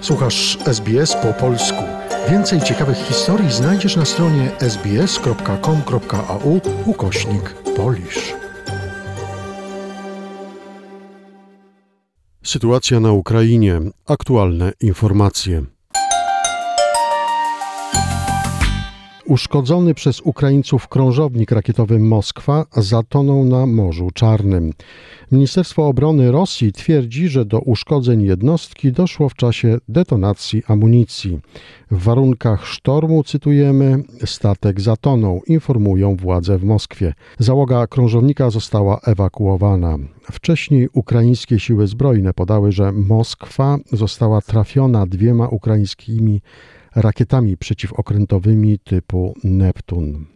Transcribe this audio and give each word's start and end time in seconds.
Słuchasz 0.00 0.58
SBS 0.66 1.16
po 1.16 1.32
polsku. 1.32 1.82
Więcej 2.30 2.60
ciekawych 2.60 2.96
historii 2.96 3.52
znajdziesz 3.52 3.96
na 3.96 4.04
stronie 4.04 4.50
sbs.com.au 4.60 6.60
ukośnik 6.86 7.54
polisz. 7.76 8.34
Sytuacja 12.42 13.00
na 13.00 13.12
Ukrainie. 13.12 13.80
Aktualne 14.06 14.72
informacje. 14.80 15.62
Uszkodzony 19.32 19.94
przez 19.94 20.20
Ukraińców 20.20 20.88
krążownik 20.88 21.50
rakietowy 21.50 21.98
Moskwa 21.98 22.66
zatonął 22.76 23.44
na 23.44 23.66
Morzu 23.66 24.10
Czarnym. 24.14 24.72
Ministerstwo 25.30 25.86
Obrony 25.86 26.32
Rosji 26.32 26.72
twierdzi, 26.72 27.28
że 27.28 27.44
do 27.44 27.60
uszkodzeń 27.60 28.22
jednostki 28.22 28.92
doszło 28.92 29.28
w 29.28 29.34
czasie 29.34 29.78
detonacji 29.88 30.62
amunicji. 30.68 31.40
W 31.90 32.02
warunkach 32.02 32.66
sztormu, 32.66 33.24
cytujemy, 33.24 34.02
statek 34.24 34.80
zatonął, 34.80 35.42
informują 35.46 36.16
władze 36.16 36.58
w 36.58 36.64
Moskwie. 36.64 37.14
Załoga 37.38 37.86
krążownika 37.86 38.50
została 38.50 39.00
ewakuowana. 39.06 39.98
Wcześniej 40.32 40.88
ukraińskie 40.92 41.60
siły 41.60 41.86
zbrojne 41.86 42.34
podały, 42.34 42.72
że 42.72 42.92
Moskwa 42.92 43.78
została 43.92 44.40
trafiona 44.40 45.06
dwiema 45.06 45.48
ukraińskimi 45.48 46.40
rakietami 46.94 47.56
przeciwokrętowymi 47.56 48.78
typu 48.78 49.34
Neptun. 49.44 50.26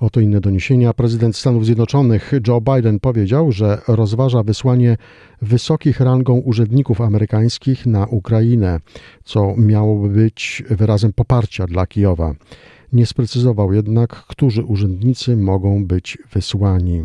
Oto 0.00 0.20
inne 0.20 0.40
doniesienia. 0.40 0.92
Prezydent 0.92 1.36
Stanów 1.36 1.66
Zjednoczonych 1.66 2.32
Joe 2.46 2.60
Biden 2.60 3.00
powiedział, 3.00 3.52
że 3.52 3.80
rozważa 3.88 4.42
wysłanie 4.42 4.96
wysokich 5.42 6.00
rangą 6.00 6.38
urzędników 6.38 7.00
amerykańskich 7.00 7.86
na 7.86 8.06
Ukrainę, 8.06 8.80
co 9.24 9.54
miałoby 9.56 10.08
być 10.08 10.62
wyrazem 10.70 11.12
poparcia 11.12 11.66
dla 11.66 11.86
Kijowa. 11.86 12.34
Nie 12.92 13.06
sprecyzował 13.06 13.72
jednak, 13.72 14.10
którzy 14.10 14.64
urzędnicy 14.64 15.36
mogą 15.36 15.86
być 15.86 16.18
wysłani. 16.32 17.04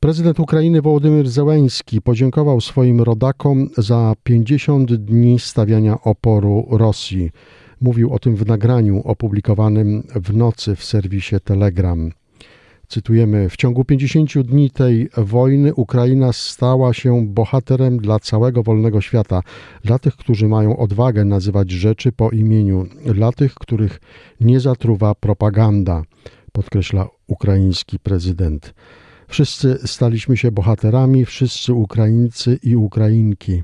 Prezydent 0.00 0.40
Ukrainy 0.40 0.82
Wołodymyr 0.82 1.28
Zełęński 1.28 2.02
podziękował 2.02 2.60
swoim 2.60 3.00
rodakom 3.00 3.68
za 3.78 4.14
50 4.22 4.94
dni 4.94 5.38
stawiania 5.38 6.00
oporu 6.00 6.66
Rosji. 6.70 7.30
Mówił 7.80 8.12
o 8.12 8.18
tym 8.18 8.36
w 8.36 8.46
nagraniu 8.46 9.02
opublikowanym 9.04 10.02
w 10.14 10.36
nocy 10.36 10.76
w 10.76 10.84
serwisie 10.84 11.36
Telegram. 11.44 12.10
Cytujemy: 12.88 13.48
W 13.48 13.56
ciągu 13.56 13.84
50 13.84 14.38
dni 14.38 14.70
tej 14.70 15.08
wojny 15.16 15.74
Ukraina 15.74 16.32
stała 16.32 16.92
się 16.92 17.26
bohaterem 17.26 17.98
dla 17.98 18.18
całego 18.18 18.62
wolnego 18.62 19.00
świata, 19.00 19.42
dla 19.84 19.98
tych, 19.98 20.16
którzy 20.16 20.48
mają 20.48 20.76
odwagę 20.76 21.24
nazywać 21.24 21.70
rzeczy 21.70 22.12
po 22.12 22.30
imieniu, 22.30 22.86
dla 23.04 23.32
tych, 23.32 23.54
których 23.54 24.00
nie 24.40 24.60
zatruwa 24.60 25.14
propaganda, 25.14 26.02
podkreśla 26.52 27.08
ukraiński 27.26 27.98
prezydent. 27.98 28.74
Wszyscy 29.30 29.78
staliśmy 29.84 30.36
się 30.36 30.50
bohaterami, 30.50 31.24
wszyscy 31.24 31.72
Ukraińcy 31.72 32.58
i 32.62 32.76
Ukrainki 32.76 33.62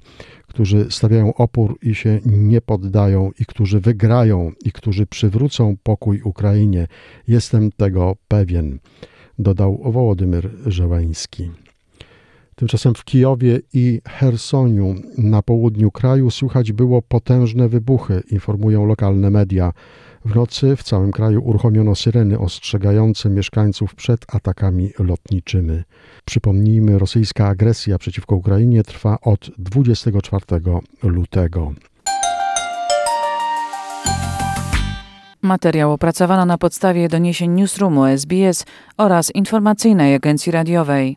którzy 0.56 0.86
stawiają 0.91 1.34
opór 1.34 1.78
i 1.83 1.95
się 1.95 2.20
nie 2.27 2.61
poddają, 2.61 3.31
i 3.39 3.45
którzy 3.47 3.81
wygrają, 3.81 4.53
i 4.64 4.72
którzy 4.72 5.06
przywrócą 5.06 5.77
pokój 5.83 6.22
Ukrainie. 6.22 6.87
Jestem 7.28 7.72
tego 7.72 8.17
pewien, 8.28 8.78
dodał 9.39 9.92
Wołodymyr 9.92 10.50
Żeleński. 10.67 11.50
Tymczasem 12.58 12.94
w 12.94 13.04
Kijowie 13.04 13.60
i 13.72 14.00
Hersoniu 14.08 14.94
na 15.18 15.42
południu 15.42 15.90
kraju 15.90 16.30
słychać 16.30 16.72
było 16.72 17.02
potężne 17.02 17.68
wybuchy, 17.68 18.22
informują 18.30 18.86
lokalne 18.86 19.31
media. 19.31 19.72
W 20.25 20.34
nocy 20.34 20.76
w 20.76 20.82
całym 20.82 21.12
kraju 21.12 21.44
uruchomiono 21.44 21.94
syreny 21.94 22.38
ostrzegające 22.38 23.31
mieszkańców 23.31 23.94
przed 23.94 24.34
atakami 24.34 24.91
lotniczymi. 24.98 25.82
Przypomnijmy, 26.25 26.98
rosyjska 26.98 27.47
agresja 27.47 27.98
przeciwko 27.98 28.36
Ukrainie 28.36 28.82
trwa 28.82 29.19
od 29.22 29.50
24 29.58 30.44
lutego. 31.02 31.72
Materiał 35.42 35.92
opracowano 35.92 36.47
na 36.47 36.58
podstawie 36.58 37.08
doniesień 37.08 37.50
Newsroomu 37.50 38.04
SBS 38.04 38.64
oraz 38.97 39.34
informacyjnej 39.34 40.14
agencji 40.14 40.52
radiowej. 40.52 41.16